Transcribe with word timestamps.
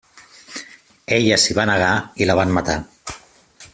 Ella 1.17 1.37
s'hi 1.43 1.57
va 1.59 1.65
negar 1.71 1.91
i 2.25 2.29
la 2.31 2.37
van 2.41 2.55
matar. 2.59 2.79